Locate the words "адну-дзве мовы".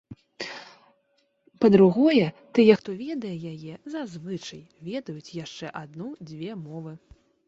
5.83-6.95